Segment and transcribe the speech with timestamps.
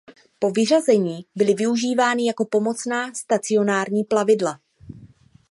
[0.39, 4.59] Po vyřazení byly využívány jako pomocná stacionární plavidla.